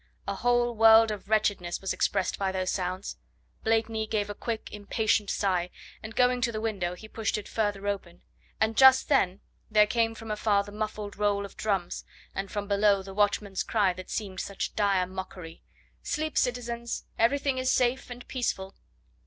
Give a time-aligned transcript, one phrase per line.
[0.27, 3.17] A whole world of wretchedness was expressed by those sounds!
[3.63, 5.69] Blakeney gave a quick, impatient sigh,
[6.01, 8.23] and going to the window he pushed it further open,
[8.59, 12.03] and just then there came from afar the muffled roll of drums,
[12.33, 15.61] and from below the watchman's cry that seemed such dire mockery:
[16.01, 17.05] "Sleep, citizens!
[17.19, 18.73] Everything is safe and peaceful."